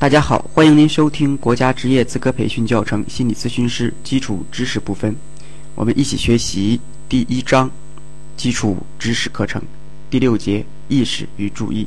[0.00, 5.14] 大家好，欢迎您收听国家职业资格培训教程心理咨询师基础知识部分，
[5.74, 7.70] 我们一起学习第一章
[8.34, 9.60] 基础知识课程
[10.08, 11.86] 第六节意识与注意。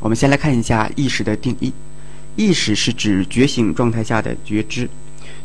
[0.00, 1.72] 我们先来看一下意识的定义：
[2.34, 4.90] 意识是指觉醒状态下的觉知，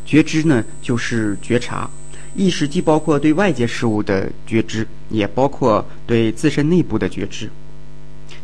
[0.03, 1.87] 觉知呢就是觉察。
[2.35, 7.51] 意识既包括对外界事物的觉知，也包括对自身内部的觉知。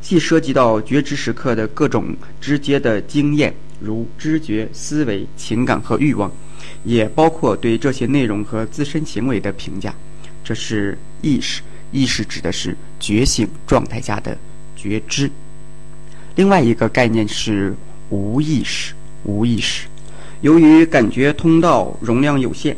[0.03, 6.29] 既涉及到觉知时刻的各种直接的经验，如知觉、思维、情感和欲望，
[6.83, 9.95] 也包括对这些内容和自身行为的评价。
[10.43, 11.61] 这是意识。
[11.93, 14.35] 意识指的是觉醒状态下的
[14.75, 15.29] 觉知。
[16.35, 17.73] 另外一个概念是
[18.09, 18.93] 无意识。
[19.25, 19.87] 无意识，
[20.41, 22.75] 由于感觉通道容量有限，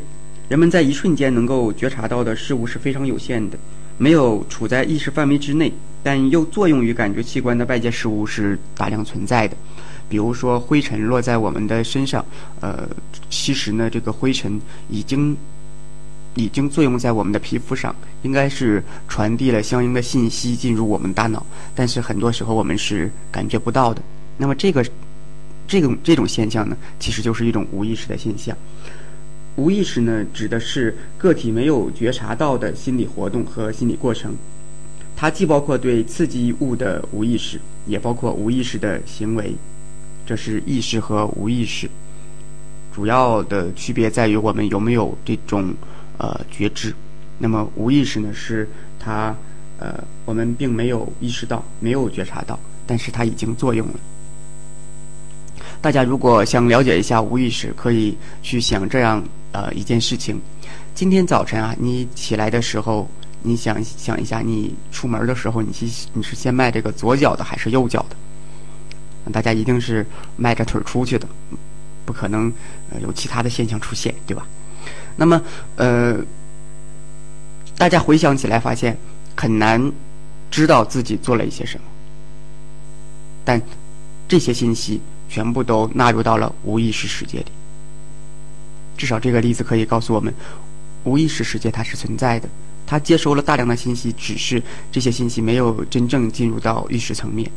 [0.48, 3.58] 人们在一瞬间能够觉察到的事物是非常有限的。
[3.98, 5.72] 没有处在意识范围之内，
[6.02, 9.56] 但又作用于感觉器官的外界事物是大量存在的。
[10.08, 12.24] 比如说，灰尘落在我们的身上，
[12.60, 12.88] 呃，
[13.28, 15.36] 其实呢，这个灰尘已经
[16.36, 21.44] 已经作用在我们的皮肤上，应该是传递了相应的信息进入我们大脑，
[21.74, 24.00] 但是很多时候我们是感觉不到的。
[24.38, 24.86] 那么，这个
[25.66, 28.56] 这种这种现象呢，其实就是一种无意识的现象。
[29.56, 34.36] 无意识呢，指的是个体没有觉察到的心理活动和心理过程，
[35.16, 39.54] 它既包括对刺激物的无意识，也包括无意识的行为。
[40.26, 41.88] 这是意识和无意识
[42.94, 45.74] 主要的区别在于我们有没有这种
[46.18, 46.94] 呃觉知。
[47.38, 49.34] 那么无意识呢，是它
[49.78, 53.94] 呃我们并没有意识到，没有觉察到，但是它已经作用了。
[55.80, 59.24] 大家如果想了解一下无意识，可以去想这样。
[59.52, 60.38] 呃，一件事情，
[60.94, 63.08] 今天早晨啊，你起来的时候，
[63.46, 68.16] 你想想一下，你出门的时候，你是你是先迈这个左脚的还是右脚的？
[69.32, 70.04] 大家一定是
[70.36, 71.28] 迈着腿出去的，
[72.04, 72.52] 不可能
[73.00, 74.46] 有其他的现象出现，对吧？
[75.16, 75.40] 那么，
[75.76, 76.16] 呃，
[77.78, 78.96] 大家回想起来，发现
[79.36, 79.92] 很难
[80.50, 81.84] 知道自己做了一些什么，
[83.44, 83.62] 但
[84.28, 87.46] 这些信息全部都纳入到了无意识世界里。
[88.96, 90.32] 至少这个例子可以告诉我们，
[91.04, 92.48] 无意识世界它是存在的，
[92.86, 97.50] 它接收了大量的信息，只是这些信息没有真正进入到意识层面。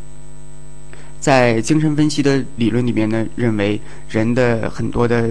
[1.19, 3.79] 在精神分析的理论里面呢，认为
[4.09, 5.29] 人的很多的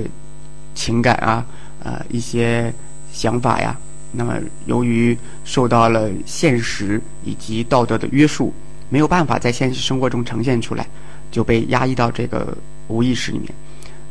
[0.75, 1.45] 情感啊，
[1.83, 2.73] 呃，一些
[3.11, 3.77] 想法呀，
[4.13, 8.53] 那么由于受到了现实以及道德的约束，
[8.91, 10.87] 没有办法在现实生活中呈现出来，
[11.31, 12.57] 就被压抑到这个
[12.89, 13.53] 无意识里面。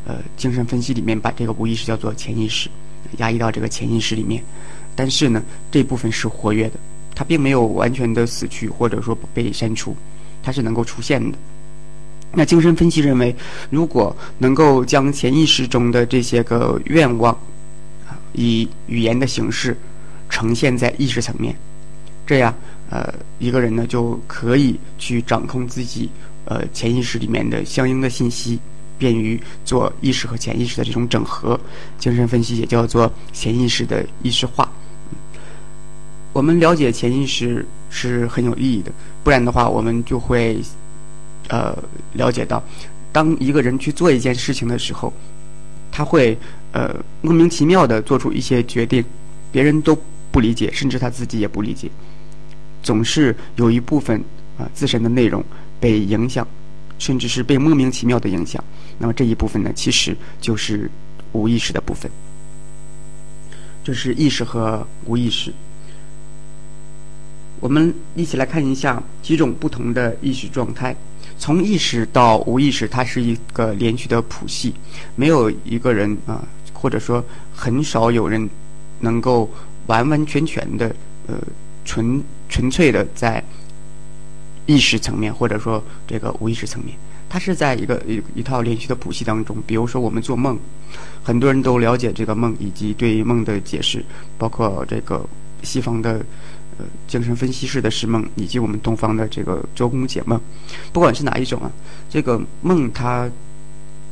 [0.04, 2.68] 呃，精神分析里面把这个无意识叫做潜意识，
[3.18, 4.42] 压抑到这个潜意识里面。
[4.94, 6.74] 但是呢，这部分是活跃的，
[7.14, 9.96] 它并没有完全的死去或者说被删除，
[10.42, 11.38] 它是能够出现的。
[12.32, 13.34] 那精神分析认为，
[13.70, 17.38] 如果能够将潜意识中的这些个愿望，
[18.32, 19.76] 以语言的形式
[20.28, 21.56] 呈现在意识层面，
[22.26, 22.54] 这样
[22.90, 26.10] 呃，一个人呢就可以去掌控自己
[26.44, 28.58] 呃潜意识里面的相应的信息。
[28.98, 31.58] 便于做意识和潜意识的这种整合，
[31.98, 34.68] 精神分析也叫做潜意识的意识化。
[36.32, 38.92] 我们了解潜意识是很有意义的，
[39.24, 40.58] 不然的话，我们就会
[41.48, 41.76] 呃
[42.12, 42.62] 了解到，
[43.10, 45.12] 当一个人去做一件事情的时候，
[45.90, 46.36] 他会
[46.72, 49.04] 呃莫名其妙的做出一些决定，
[49.50, 49.96] 别人都
[50.30, 51.88] 不理解，甚至他自己也不理解，
[52.82, 54.22] 总是有一部分
[54.58, 55.42] 啊自身的内容
[55.80, 56.46] 被影响。
[56.98, 58.62] 甚至是被莫名其妙的影响，
[58.98, 60.90] 那么这一部分呢，其实就是
[61.32, 62.10] 无意识的部分。
[63.84, 65.52] 这是意识和无意识。
[67.60, 70.94] 我们一起来看一下几种不同的意识状态。
[71.38, 74.74] 从意识到无意识，它是一个连续的谱系，
[75.14, 78.48] 没有一个人啊，或者说很少有人
[79.00, 79.48] 能够
[79.86, 80.94] 完完全全的
[81.28, 81.38] 呃
[81.84, 83.42] 纯纯粹的在。
[84.68, 86.94] 意识层面，或者说这个无意识层面，
[87.26, 89.56] 它是在一个一一套连续的谱系当中。
[89.66, 90.58] 比如说，我们做梦，
[91.24, 94.04] 很多人都了解这个梦以及对梦的解释，
[94.36, 95.24] 包括这个
[95.62, 96.22] 西方的
[96.78, 100.38] 呃精神分析式的释梦，以及我们东方的这个周公解梦。
[100.92, 101.72] 不管是哪一种啊，
[102.10, 103.26] 这个梦它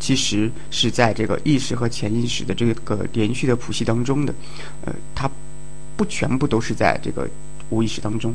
[0.00, 4.34] 其实是在这个意识和潜意识的这个连续的谱系当中的，
[4.86, 5.30] 呃，它
[5.98, 7.28] 不全部都是在这个
[7.68, 8.34] 无意识当中。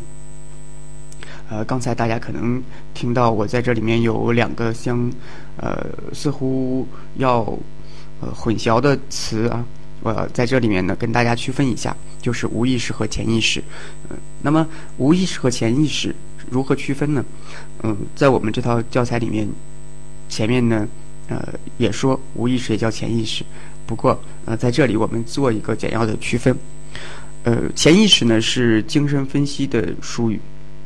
[1.52, 2.64] 呃，刚才大家可能
[2.94, 5.12] 听到我在这里面有两个相，
[5.58, 6.88] 呃，似乎
[7.18, 7.40] 要
[8.22, 9.62] 呃混淆的词啊，
[10.00, 13.62] 我在这里面呢跟大家区分一下，就是无意识和潜意识。
[14.10, 14.66] 嗯，那么
[14.98, 16.16] 无意识和潜意识
[16.50, 17.26] 如何区分呢？
[17.84, 19.46] 嗯，在我们这套教材里面，
[20.30, 20.88] 前面呢，
[21.28, 21.46] 呃，
[21.78, 23.44] 也说无意识也叫潜意识，
[23.86, 26.58] 不过呃，在这里我们做一个简要的区分。
[27.44, 30.40] 呃，潜意识呢是精神分析的术语，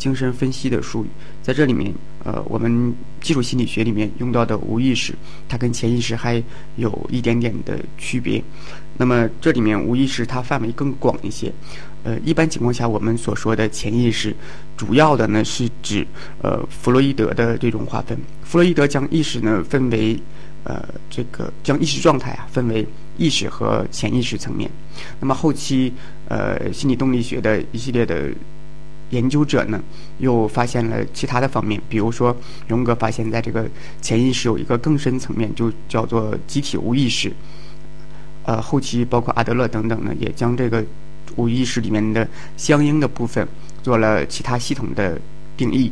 [0.05, 1.07] 精神分析的术语，
[1.41, 1.91] 在这里面，
[2.23, 5.15] 呃，我们基础心理学里面用到的无意识，
[5.49, 6.43] 它跟潜意识还
[6.75, 8.39] 有一点点的区别。
[8.97, 11.51] 那么这里面无意识它范围更广一些。
[12.03, 14.31] 呃，一般情况下我们所说的潜意识，
[14.77, 16.05] 主要的呢是指
[16.43, 18.15] 呃弗洛伊德的这种划分。
[18.43, 20.19] 弗洛伊德将意识呢分为。
[20.67, 22.83] 呃，这个将意识状态啊分为
[23.19, 24.67] 意识和潜意识层面。
[25.19, 25.93] 那么后期，
[26.27, 28.31] 呃，心理动力学的一系列的
[29.11, 29.81] 研究者呢，
[30.17, 32.35] 又发现了其他的方面，比如说
[32.67, 33.67] 荣格发现，在这个
[34.01, 37.31] 潜意识有一个更深层面，就叫做集体无意识。
[38.43, 40.83] 呃，后期包括阿德勒等等呢，也将这个
[41.35, 43.47] 无意识里面的相应的部分
[43.81, 45.19] 做了其他系统的
[45.57, 45.91] 定义。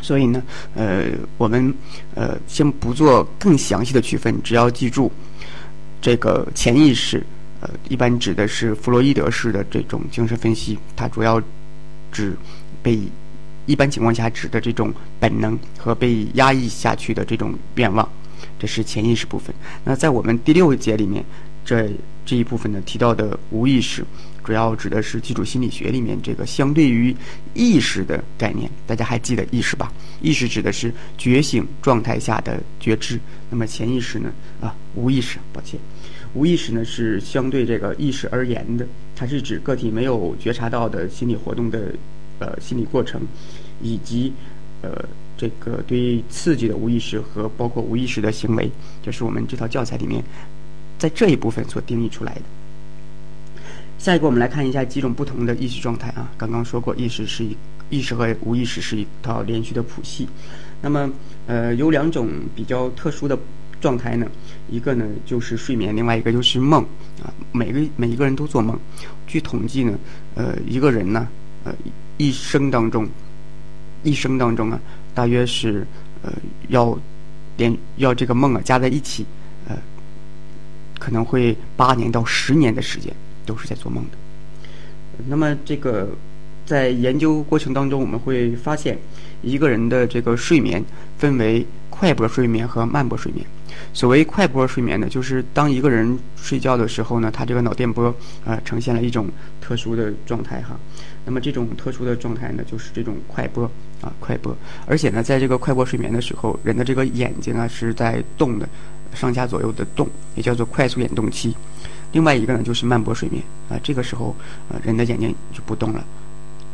[0.00, 0.42] 所以呢，
[0.74, 1.06] 呃，
[1.38, 1.72] 我们
[2.14, 5.10] 呃先不做更详细的区分，只要记住
[6.02, 7.24] 这个潜意识，
[7.60, 11.40] 呃，一般指的是弗洛伊德式的这种精神分析，它主要
[12.14, 12.34] 指
[12.82, 12.98] 被
[13.66, 18.08] 一般情况下指的这种本能和被压抑下去的这种愿望，
[18.58, 19.52] 这是潜意识部分。
[19.84, 21.24] 那在我们第六节里面，
[21.64, 21.90] 这
[22.24, 24.04] 这一部分呢提到的无意识。
[24.44, 27.16] 主要指的是基础心理学里面这个相对于
[27.54, 29.90] 意识的概念，大家还记得意识吧？
[30.20, 33.18] 意识指的是觉醒状态下的觉知，
[33.48, 34.30] 那么潜意识呢？
[34.60, 35.80] 啊，无意识，抱歉，
[36.34, 41.94] 无意识呢是相对这个意识而言的，它是指个体没有觉察到的心理活动的
[42.38, 43.20] 呃心理过程，
[43.80, 44.32] 以及
[44.82, 45.04] 呃
[45.36, 48.70] 这个对刺激的无意识和包括无意识的行为，
[49.02, 50.22] 这是我们这套教材里面
[50.98, 52.42] 在这一部分所定义出来的。
[53.98, 56.30] 下一个，我们来看一下几种不同的意识状态啊。
[56.36, 57.56] 刚刚说过，意识是一
[57.88, 60.28] 意识和无意识是一套连续的谱系。
[60.82, 61.10] 那么，
[61.46, 63.38] 呃，有两种比较特殊的
[63.84, 64.26] 状态呢，
[64.70, 66.82] 一个呢就是睡眠，另外一个就是梦
[67.22, 67.28] 啊。
[67.52, 68.78] 每个每一个人都做梦。
[69.26, 69.98] 据统计呢，
[70.34, 71.28] 呃，一个人呢，
[71.64, 71.74] 呃，
[72.16, 73.06] 一生当中，
[74.02, 74.80] 一生当中啊，
[75.14, 75.86] 大约是
[76.22, 76.32] 呃
[76.68, 76.98] 要
[77.58, 79.26] 连要这个梦啊加在一起，
[79.68, 79.76] 呃，
[80.98, 83.14] 可能会八年到十年的时间。
[83.46, 84.16] 都是在做梦的。
[85.28, 86.08] 那么，这个
[86.64, 88.96] 在研究过程当中，我们会发现，
[89.42, 90.82] 一个人的这个睡眠
[91.18, 93.44] 分为快波睡眠和慢波睡眠。
[93.92, 99.28] 所谓快波睡眠呢，就是当一个人睡觉的时候呢，他这个脑电波啊呈现了一种
[99.60, 100.76] 特殊的状态哈。
[101.24, 103.64] 那么这种特殊的状态呢，就是这种快波
[104.00, 104.56] 啊快波。
[104.86, 108.68] 而且呢，在这个快波睡眠的时候，人的这个眼睛啊是在动的，
[109.14, 111.54] 上下左右的动，也叫做快速眼动期。
[112.12, 114.36] 另外一个呢，就是慢波睡眠啊，这个时候，
[114.68, 116.04] 呃，人的眼睛就不动了。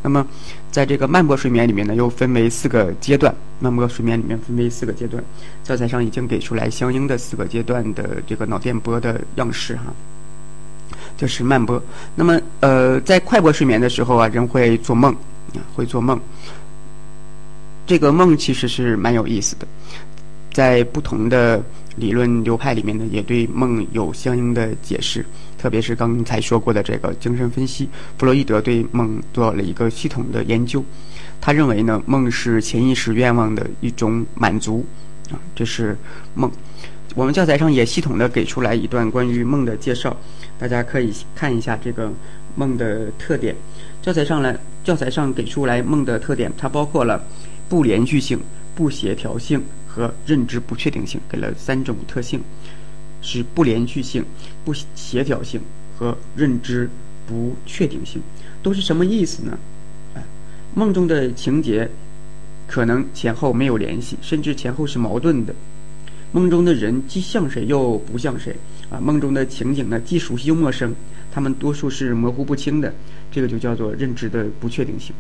[0.03, 0.27] 那么，
[0.71, 3.35] 在这个慢波睡眠里面呢，又分为四个阶段。
[3.59, 5.23] 慢波睡眠里面分为四个阶段，
[5.63, 9.93] 教材上已经给出来相应的四个阶段的这个脑电波的样式哈。
[11.19, 11.83] 这是慢波。
[12.15, 15.13] 那么，呃，在快波睡眠的时候啊，人会做梦
[15.55, 16.19] 啊，会做梦。
[17.87, 19.67] 这个梦其实是蛮有意思的，
[20.53, 21.63] 在不同的。
[22.01, 25.25] 理论流派里面呢，也对梦有相应的解释，
[25.59, 30.83] 特别是刚才说过的这个精神分析，弗洛伊德对梦做了一个系统的研究。
[31.41, 34.85] 他认为呢，梦是潜意识愿望的一种满足，
[35.31, 35.97] 啊，这是
[36.35, 36.51] 梦。
[37.15, 40.17] 我们教材上也系统的给出来一段关于梦的介绍，
[40.59, 42.13] 大家可以看一下这个
[42.55, 43.55] 梦的特点。
[44.01, 47.23] 教材上呢，教材上给出来梦的特点，它包括了
[47.69, 48.39] 不连续性、
[48.75, 49.61] 不协调性。
[49.93, 52.41] 和认知不确定性给了三种特性，
[53.21, 54.25] 是不连续性、
[54.65, 55.61] 不协调性
[55.99, 56.89] 和认知
[57.27, 58.23] 不确定性，
[58.63, 59.59] 都是什么意思呢？
[60.15, 60.23] 哎，
[60.75, 61.91] 梦中的情节
[62.69, 65.53] 可能前后没有联系，甚至前后是矛盾的。
[66.33, 68.55] 梦中的人既像谁又不像谁
[68.91, 69.01] 啊？
[69.01, 70.95] 梦中的情景呢，既熟悉又陌生，
[71.33, 72.95] 他们多数是模糊不清的，
[73.33, 75.13] 这个就叫做认知的不确定性。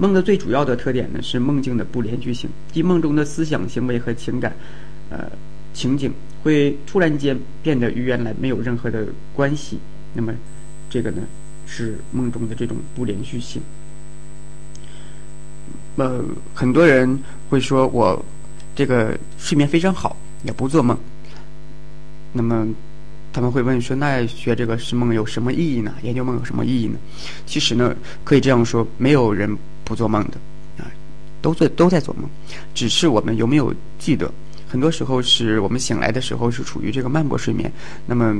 [0.00, 4.56] 梦的最主要的特点呢是梦境的不连续性，即梦中的思想、行为和情感，
[5.10, 5.30] 呃，
[5.74, 6.10] 情景
[6.42, 9.78] 会突然间变得与原来没有任何的关系。
[10.14, 10.32] 那么，
[10.88, 11.20] 这个呢
[11.66, 13.60] 是梦中的这种不连续性。
[15.96, 18.24] 呃，很多人会说我
[18.74, 20.96] 这个睡眠非常好，也不做梦。
[22.32, 22.66] 那么
[23.34, 25.92] 他们会问说，那学这个是梦有什么意义呢？
[26.02, 26.98] 研究梦有什么意义呢？
[27.44, 29.54] 其实呢，可以这样说，没有人。
[29.90, 30.38] 不做梦的，
[30.78, 30.86] 啊，
[31.42, 32.30] 都做都在做梦，
[32.72, 34.30] 只是我们有没有记得？
[34.68, 37.68] 很多时候是我们醒来的时候是处于这个慢波睡眠，
[38.06, 38.36] 那么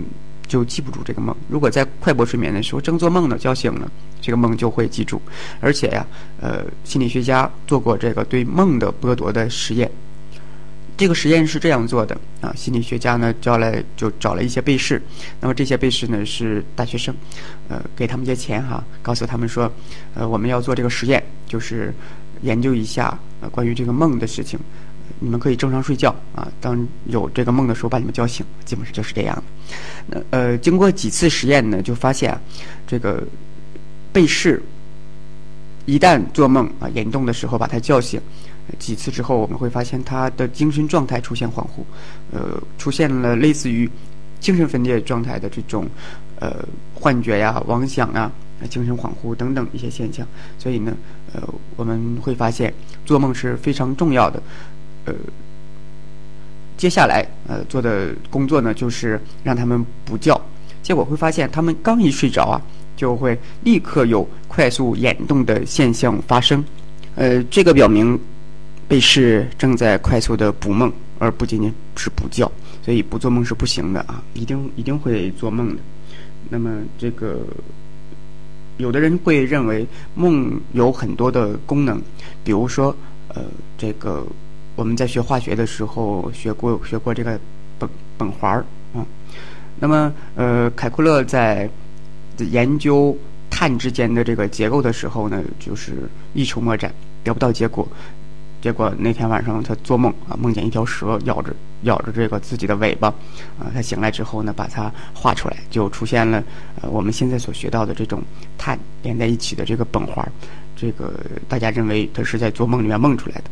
[0.47, 1.35] 就记不住这个梦。
[1.49, 3.91] 如果在快波睡眠的时候正做梦呢，叫醒了，
[4.21, 5.21] 这个梦就会记住。
[5.61, 6.07] 而且呀，
[6.41, 9.91] 呃，心理学家做过这个对梦的剥夺的实验，
[11.01, 15.01] 这个实验是这样做的啊，心理学家呢叫来就找了一些被试，
[15.41, 17.15] 那么这些被试呢是大学生，
[17.71, 19.73] 呃，给他们些钱哈，告诉他们说，
[20.15, 21.91] 呃，我们要做这个实验，就是
[22.43, 24.61] 研究一下呃关于这个梦的事情，
[25.21, 29.43] 你们可以正常睡觉啊，当有这个梦的时候把你们叫醒，基本上就是这样。
[30.07, 32.39] 那呃，经过几次实验呢，就发现啊，
[32.87, 33.27] 这个
[34.13, 34.63] 被试
[35.87, 38.21] 一旦做梦啊严重的时候把他叫醒。
[38.79, 41.83] 几次之后，我们会发现他的精神状态出现恍惚，
[42.33, 43.91] 呃，出现了类似于
[44.39, 45.87] 精神分裂状态的这种
[46.39, 48.31] 呃幻觉呀、妄想啊、
[48.69, 50.27] 精神恍惚等等一些现象。
[50.59, 50.97] 所以呢，
[51.33, 51.43] 呃，
[51.77, 52.73] 我们会发现
[53.05, 54.43] 做梦是非常重要的。
[55.05, 55.15] 呃，
[56.77, 60.41] 接下来呃做的工作呢，就是让他们补觉。
[60.83, 62.61] 结果会发现，他们刚一睡着啊，
[62.97, 66.65] 就会立刻有快速眼动的现象发生。
[67.17, 68.19] 呃，这个表明。
[68.91, 72.51] 被试正在快速的补梦，而不仅仅是补觉，
[72.83, 74.21] 所以不做梦是不行的啊！
[74.35, 75.81] 一定一定会做梦的。
[76.49, 77.39] 那么这个，
[78.79, 82.03] 有的人会认为梦有很多的功能，
[82.43, 82.93] 比如说，
[83.29, 83.45] 呃，
[83.79, 84.27] 这个
[84.75, 87.39] 我们在学化学的时候学过学过这个
[87.79, 89.07] 苯苯环儿啊。
[89.79, 91.71] 那么，呃，凯库勒在
[92.39, 93.17] 研究
[93.49, 95.93] 碳之间的这个结构的时候呢，就是
[96.35, 96.93] 一筹莫展，
[97.23, 97.87] 得不到结果。
[98.61, 103.09] 结果那天晚上他做梦啊，梦见一条蛇咬着咬着这个自己的尾巴，
[103.59, 106.43] 啊，他醒来之后呢，把它画出来，就出现了
[106.81, 108.23] 呃我们现在所学到的这种
[108.59, 110.31] 碳连在一起的这个苯环，
[110.77, 111.13] 这个
[111.49, 113.45] 大家认为他是在做梦里面梦出来的，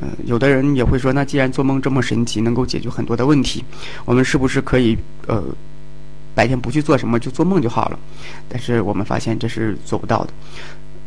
[0.00, 3.64] 呃，有的人也会说，那既然做梦这么神奇，能够解决很多的问题，
[4.04, 5.42] 我们是不是可以呃
[6.36, 7.98] 白天不去做什么就做梦就好了？
[8.48, 10.32] 但是我们发现这是做不到的。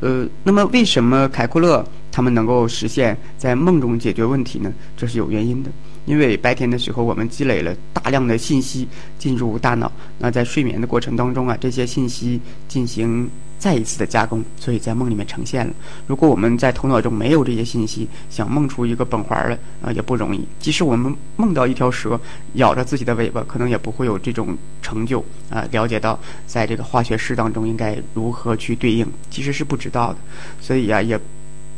[0.02, 4.72] 呃，那么为什么凯库勒他们能够实现在梦中解决问题呢？
[4.96, 5.70] 这是有原因的，
[6.10, 8.88] 因为白天的时候我们积累了大量的信息
[9.20, 13.30] 进入大脑，那在睡眠的过程当中啊，这些信息进行。
[13.60, 15.74] 再一次的加工，所以在梦里面呈现了。
[16.08, 20.48] 如果我们在头脑中没有这些信息，想梦出一个苯环来啊，也不容易。
[20.62, 22.18] 即使我们梦到一条蛇
[22.54, 25.68] 咬着自己的尾巴，可能也不会有这种成就啊。
[25.72, 30.20] 了解到在这个化学式当中应该如何去对应，其实是不知道的。
[30.62, 31.20] 所以呀，也。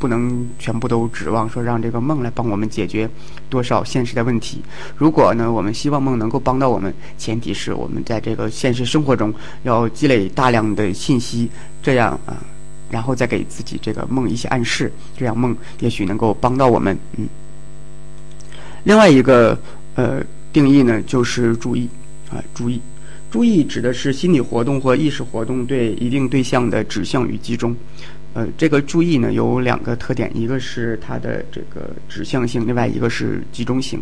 [0.01, 3.07] 不能全部都指望说让这个梦来帮我们解决
[3.51, 4.59] 多少现实的问题。
[4.97, 9.31] 如果呢，我们希望梦能够帮到我们，前提是我们在这个现实生活中
[9.61, 11.47] 要积累大量的信息，
[11.83, 12.41] 这样啊，
[12.89, 16.97] 然后再给自己这个梦一些暗示，这样梦也许能够帮到我们。
[17.17, 17.29] 嗯。
[18.83, 19.55] 另外一个
[19.93, 21.87] 呃定义呢，就是注意
[22.31, 22.81] 啊，注意，
[23.29, 27.75] 注意指的是心理活动或意识活动对一定对象的指向与集中。
[28.33, 34.01] 呃，这个注意呢有两个特点，一个是它的这个指向性，另外一个是集中性。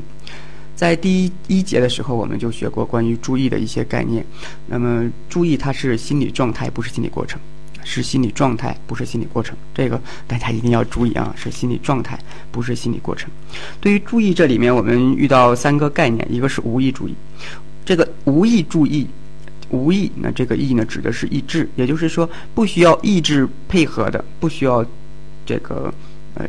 [0.75, 4.24] 在第一一节的时候，我们就学过关于注意的一些概念。
[4.67, 7.39] 那么，注意它是心理状态，不是心理过程；
[7.83, 9.57] 是心理状态，不是心理过程。
[9.74, 12.17] 这个大家一定要注意啊，是心理状态，
[12.51, 13.29] 不是心理过程。
[13.81, 17.15] 对于注意这里面，我们遇到三个概念，一个是无意注意，
[17.83, 19.07] 这个无意注意。
[19.69, 24.85] 无意，那这个意呢，指的是意志，也就是说，不需要意志配合的，不需要
[25.45, 25.93] 这个
[26.35, 26.45] 呃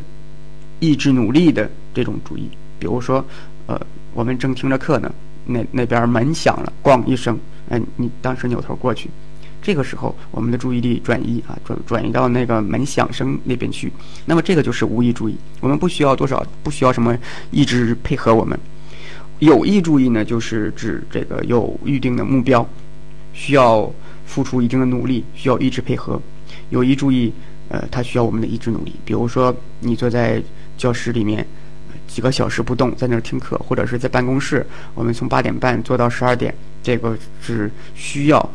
[0.79, 2.49] 意志努力的这种注意。
[2.79, 3.23] 比如说，
[3.67, 3.79] 呃，
[4.13, 5.13] 我们正听着课呢，
[5.45, 7.37] 那那边门响了，咣一声，
[7.69, 9.09] 哎，你当时扭头过去，
[9.61, 13.91] 这个时候我们的注意力转移啊，转转移到那个门响声那边去。
[14.25, 17.15] 那么这个就是无意注意，我们不需要多少，不需要什么
[17.51, 18.59] 意志配合我们。
[19.37, 22.67] 有意注意呢，就是指这个有预定的目标。
[23.33, 23.91] 需要
[24.25, 26.21] 付出一定的努力，需要意志配合。
[26.69, 27.33] 有意注意，
[27.69, 28.95] 呃，它需要我们的意志努力。
[29.03, 30.41] 比如说，你坐在
[30.77, 31.45] 教室里面
[32.07, 38.49] 几个小时不动，在那儿听课，或者是在办公室，我们从八点半做到十二点，这个是需要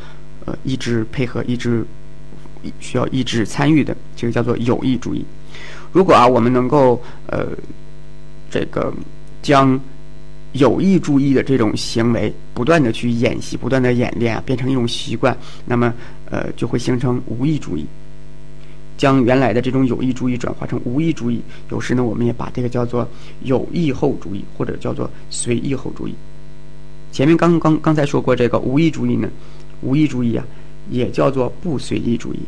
[0.45, 1.85] 呃意志配合、意志
[2.80, 5.25] 需要意志参与的，这个叫做有意注意。
[5.92, 7.49] 如果啊，我们能够呃
[8.50, 8.92] 这个
[9.42, 9.78] 将。
[10.59, 15.93] 有意注意的这种行为，不断的去演习，不断的演练啊，变成一种习惯，那么，
[16.31, 17.85] 呃，就会形成无意注意，
[18.97, 21.41] 将原来的这种有意注意转化成无意注意。
[21.71, 23.09] 有时呢，我们也把这个叫做
[23.43, 26.15] 有意后注意，或者叫做随意后注意。
[27.13, 29.29] 前面刚刚刚才说过这个无意注意呢，
[29.83, 30.45] 无意注意啊，
[30.91, 32.39] 也叫做不随意注意；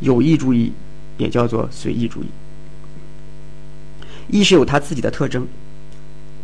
[0.00, 0.72] 有意注意
[1.18, 2.26] 也叫做随意注意。
[4.28, 5.46] 意识有它自己的特征。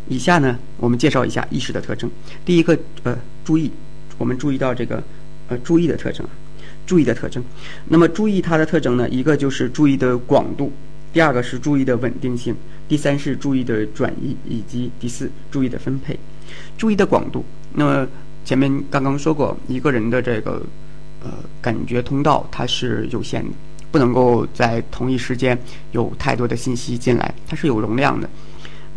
[0.09, 2.09] 以下呢，我们介绍一下意识的特征。
[2.45, 3.71] 第一个，呃，注意，
[4.17, 5.03] 我们注意到这个，
[5.49, 6.25] 呃，注意的特征，
[6.85, 7.43] 注意的特征。
[7.87, 10.71] 那么，注意它的特征呢，一个就是注意的广度，
[11.11, 12.55] 第二个是注意的稳定性，
[12.87, 16.17] 第三是注意的转移，以及第四注意的分配。
[16.77, 18.07] 注意的广度，那么
[18.45, 20.65] 前面刚刚说过，一个人的这个
[21.21, 23.49] 呃感觉通道它是有限的，
[23.91, 25.57] 不能够在同一时间
[25.91, 28.29] 有太多的信息进来，它是有容量的。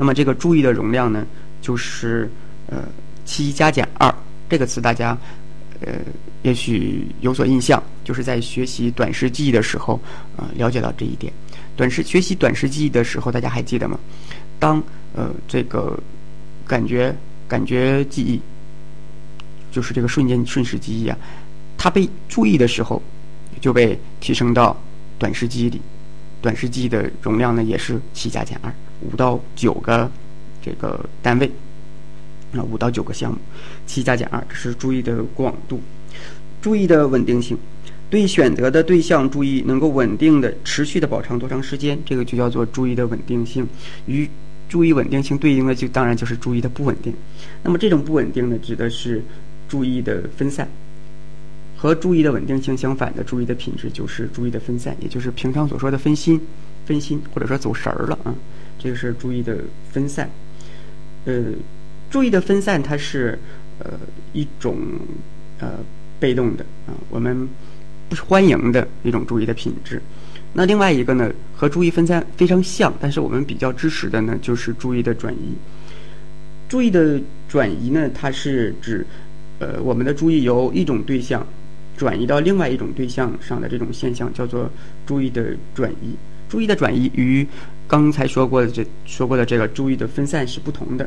[0.01, 1.27] 那么这个注意的容量呢，
[1.61, 2.27] 就是
[2.69, 2.85] 呃
[3.27, 4.13] 七加减二
[4.49, 5.15] 这个词，大家
[5.83, 5.93] 呃
[6.41, 10.01] 也许有所印象，就是在学习短时记忆的时候
[10.39, 11.31] 呃了解到这一点。
[11.77, 14.01] 短时学习短时记忆的时候，大家还记得吗？
[14.59, 14.83] 当
[15.15, 16.03] 呃这个
[16.67, 17.15] 感觉
[17.47, 18.41] 感觉记忆，
[19.71, 21.19] 就是这个瞬间瞬时记忆啊，
[21.77, 23.03] 它被注意的时候，
[23.61, 24.75] 就被提升到
[25.19, 25.79] 短时记忆里。
[26.41, 30.11] 短时记的容量呢，也是七加减二，五到九个
[30.63, 31.51] 这个单位，
[32.55, 33.39] 啊五到九个项目，
[33.87, 35.81] 七加减二，这是注意的广度，
[36.61, 37.57] 注意的稳定性。
[38.09, 43.65] 对选择的对象注意能够稳定的、持续的保持多长时间，这个就叫做注意的稳定性。
[44.07, 44.29] 与
[44.69, 47.15] 注意稳定性对应的就当然就是注意的不稳定。
[47.63, 49.23] 那么这种不稳定呢，指的是
[49.69, 50.69] 注意的分散。
[51.81, 56.39] 和注意的稳定性相反的注意的品质就是注意的分散，也就是平常所说的分心、
[56.85, 58.35] 分心或者说走神儿了啊。
[58.79, 59.57] 这个是注意的
[59.91, 60.29] 分散。
[61.25, 61.45] 呃，
[62.11, 63.39] 注意的分散它是
[63.79, 63.93] 呃
[64.35, 64.77] 一种
[65.59, 65.79] 呃
[66.19, 67.49] 被动的啊，我们。
[68.11, 70.03] 不欢迎的一种注意的品质。
[70.53, 75.55] 那另外一个呢，和注意分散非常像，但是我们比较支持的呢，就是注意的转移。
[76.69, 79.07] 注意的转移呢，它是指，
[79.61, 81.47] 呃，我们的注意由一种对象
[82.01, 84.71] 转移到另外一种对象上的这种现象，叫做
[85.05, 86.17] 注意的转移。
[86.49, 87.47] 注意的转移与
[87.87, 91.07] 刚才说过的这说过的这个注意的分散是不同的。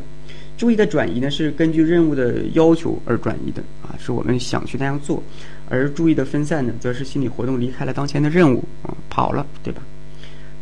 [0.55, 5.23] 注意的转移呢，是根据任务的要求而转移的啊，是我们想去那样做。
[5.67, 9.81] 而注意的分散呢，则是心理活动离开了当前的任务啊，跑了，对吧？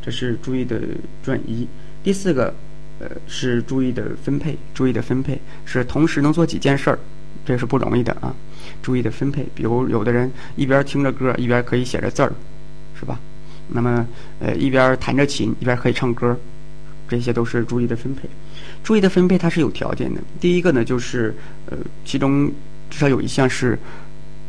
[0.01, 0.79] 这是注意的
[1.21, 1.67] 转移。
[2.01, 2.55] 第四个，
[3.00, 4.57] 呃，是注意的分配。
[4.73, 6.97] 注意的分配是同时能做几件事儿，
[7.45, 8.33] 这是不容易的啊。
[8.81, 12.31] 注意的分配，比如有的人一边听着歌，一边可以写着字儿，
[13.00, 13.20] 是吧？
[13.70, 14.05] 那么，
[14.39, 16.37] 呃，一边弹着琴，一边可以唱歌，
[17.07, 18.29] 这些都是注意的分配。
[18.83, 20.22] 注意的分配它是有条件的。
[20.39, 21.35] 第一个呢，就是
[21.67, 22.51] 呃，其中
[22.89, 23.77] 至少有一项是。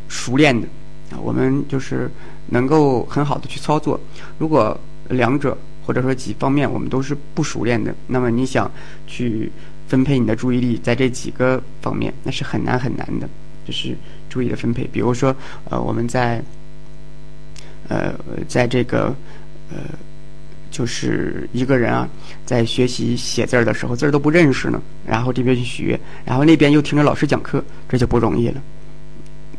[0.09, 0.67] 熟练的
[1.09, 2.11] 啊，我们就是
[2.49, 3.99] 能够很好的去操作。
[4.37, 8.69] 如果两者或者说几方面我们都是不熟练的，那么你想
[9.07, 9.51] 去
[9.87, 13.29] 分配你的注意力在这几个方面，那是很难很难的。
[13.65, 13.95] 就是
[14.29, 15.33] 注意的分配，比如说
[15.69, 16.43] 呃，我们在
[17.87, 18.13] 呃，
[18.45, 19.15] 在这个
[19.71, 19.77] 呃，
[20.69, 22.05] 就是一个人啊，
[22.45, 28.61] 在学习写字儿的时候，字儿都不认识呢，然后这边去学，然后那边又听着老师讲课，这就不容易了。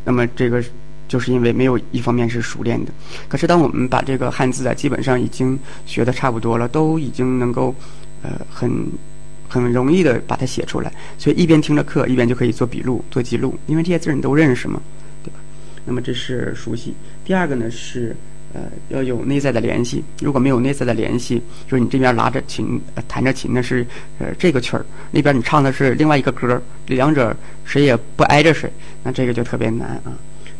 [0.04, 0.62] 那么这个
[1.08, 2.92] 就是因为没有一方面是熟练的，
[3.26, 7.74] 可是当我们把这个汉字啊基本上已经学的差不多了，都已经能够
[8.22, 8.70] 呃很
[9.62, 14.80] 很容易的把它写出来，所以一边听着课一边就可以做笔录做记录，因为这些字你都认识嘛，
[15.22, 15.38] 对吧？
[15.84, 16.94] 那么这是熟悉。
[17.24, 18.16] 第二个呢是
[18.52, 23.86] 呃要有内在的联系，如果没有内在的联系，就是你这边拉着琴弹着琴呢是
[24.18, 28.70] 呃这个曲儿，那边你唱的是另外一个歌，两者谁也不挨着谁。
[29.02, 30.12] 那这个就特别难啊。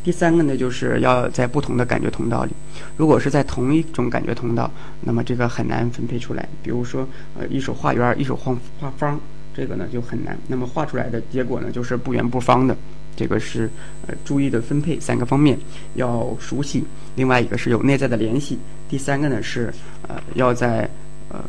[0.05, 2.53] 第三个呢，就是要在不同的感觉通道里。
[2.95, 6.47] 如果是在同一种感觉通道，那么这个很难分配出来。
[6.63, 9.19] 比如说，呃，一手画圆，一手画画方，
[9.57, 10.39] 这个呢就很难。
[10.47, 12.77] 那么画出来的结果呢，就是不圆不方的。
[13.17, 13.71] 这个是
[14.07, 15.59] 呃注意的分配三个方面
[15.95, 16.85] 要熟悉。
[17.15, 18.59] 另外一个是有内在的联系。
[18.89, 19.73] 第三个呢是
[20.07, 20.87] 呃要在
[21.31, 21.43] 呃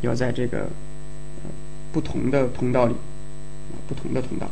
[0.00, 1.50] 要在这个呃
[1.92, 2.94] 不同的通道里，
[3.86, 4.48] 不同的通道。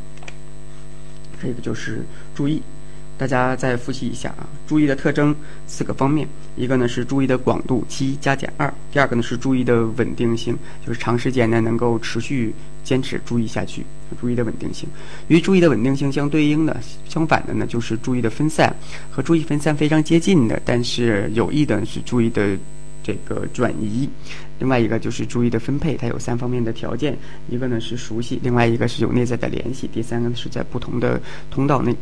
[1.43, 2.63] 这个就是注意，
[3.19, 4.47] 大家再复习一下啊。
[4.67, 5.35] 注意的特征
[5.67, 13.85] 四个方面，一个呢是注意的广度七加减二，第二个呢是注意的稳定性，就是长时间呢能够持续坚持注意下去。
[14.21, 14.87] 注意的稳定性
[15.29, 18.75] 与注意的稳定性相对应的，相反的呢就是注意的分散，
[19.11, 22.57] 和注意分散非常接近的，但是有益的是注意的。
[23.03, 24.09] 这个转移，
[24.61, 31.95] 另外一个就是注意的分配，它有三方面的条件，一个呢是熟悉，另外一个是有内在的联系，第三个呢是在不同的通道内。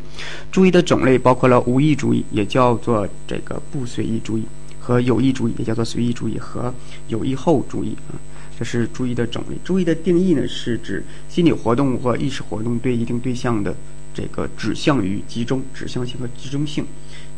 [0.52, 4.44] 注意的种类包括了无意注意，也叫做这个不随意注意，
[4.78, 6.72] 和有意注意，也叫做随意注意，和
[7.08, 8.20] 有意后注意啊，
[8.58, 9.56] 这是注意的种类。
[9.64, 13.74] 注意的定义呢，是指心理活动或意识活动对一定对象的
[14.12, 16.84] 这个指向与集中，指向性和集中性。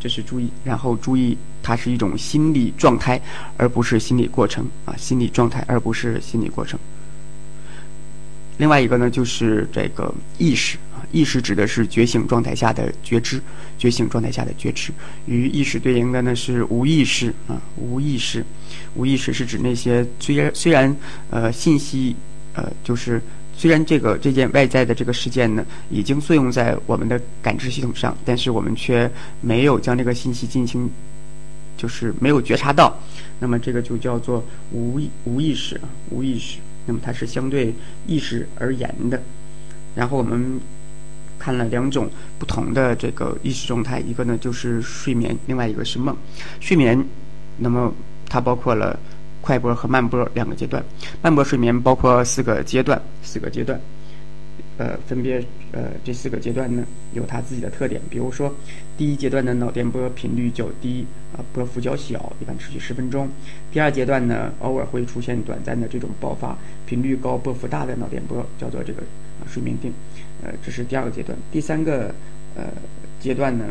[0.03, 3.21] 这是注意，然后注意，它是一种心理状态，
[3.55, 6.77] 而不是心理过程啊，心理状态而不是心理过程。
[8.57, 13.41] 另外一个呢，就是这个意识啊，意识指的是觉醒状态下的觉知，
[13.79, 14.91] 觉醒状态下的觉知。
[15.25, 18.45] 与意识对应的呢是无意识啊，无意识，
[18.95, 20.93] 无意识是指那些虽然虽然
[21.29, 22.13] 呃信息
[22.55, 23.21] 呃就是
[23.63, 30.89] 虽然这个这件外在的这个事件呢已经作用在我们的感知系统上，但是我们却没有将这个信息进行
[31.77, 32.93] 就是没有觉察到，
[33.39, 36.59] 那么这个就叫做无无意识啊，无意识。
[36.85, 37.73] 那么它是相对
[38.05, 39.23] 意识而言的。
[39.95, 40.59] 然后我们
[41.39, 46.13] 看了两种不同的这个意识状态，一个呢就是睡眠，另外一个是梦。
[46.59, 47.01] 睡眠，
[47.59, 47.93] 那么
[48.27, 48.99] 它包括了
[49.43, 50.81] 快波和慢波两个阶段。
[51.21, 53.77] 慢波睡眠包括四个阶段，四个阶段。
[54.77, 55.37] 呃，分别
[55.71, 58.01] 呃这四个阶段呢有它自己的特点。
[58.09, 58.51] 比如说，
[58.97, 63.29] 第一阶段的脑电波频率较低，啊波幅较小，一般持续十分钟。
[63.71, 69.01] 第二阶段呢，偶尔会出现短暂的这种爆发，频率高、波幅大的脑电波，叫做这个
[69.39, 69.93] 啊睡眠定。
[70.43, 71.37] 呃，这是第二个阶段。
[71.51, 72.13] 第三个
[72.55, 72.63] 呃
[73.19, 73.65] 阶段呢，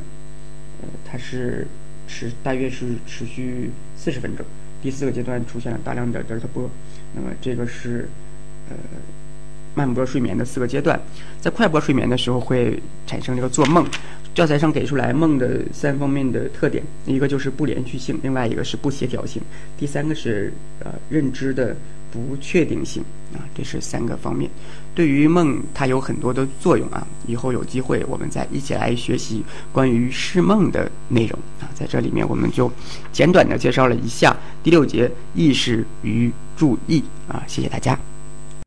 [0.83, 1.67] 呃它是
[2.07, 4.47] 持大约是持续四十分钟。
[4.83, 6.69] 第四个阶段出现了大量的德尔塔波，
[7.15, 8.09] 那么这个是
[8.69, 8.77] 呃。
[9.75, 11.01] 慢波睡眠的四个阶段，
[11.41, 13.83] 在快波睡眠的时候会产生这个做梦。
[14.35, 19.41] 教材上给出来梦的三方面的特点，一个就是不连续性，另外一个是不协调性，
[19.79, 21.75] 第三个是呃认知的
[22.13, 24.49] 不确定性啊，这是三个方面。
[24.95, 27.07] 对于梦，它有很多的作用啊。
[27.27, 31.67] 以后有机会我们再一起来学习关于释梦的内容啊。
[31.75, 32.71] 在这里面，我们就
[33.11, 37.43] 简短的介绍了一下第六节意识与注意啊。
[37.49, 38.12] 谢谢大家。